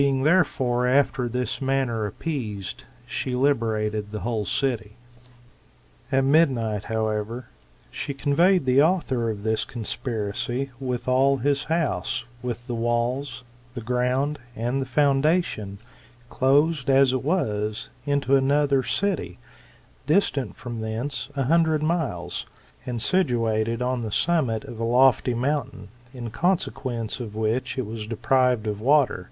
[0.00, 4.94] Being, therefore, after this manner appeased, she liberated the whole city.
[6.12, 7.46] "At midnight, however,
[7.90, 12.28] she conveyed the author of this conspiracy, with all his house, viz.
[12.42, 13.42] with the walls,
[13.74, 15.78] the ground, and th^ foundation,
[16.30, 19.40] closed as it was, into another city,
[20.06, 22.46] distant from thence a hundred miles,
[22.86, 28.06] and situated on the summit of a lofty mountain, in consequence of which it was
[28.06, 29.30] deprived of water.